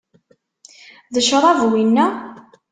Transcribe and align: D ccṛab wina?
D 1.13 1.15
ccṛab 1.25 1.59
wina? 1.71 2.05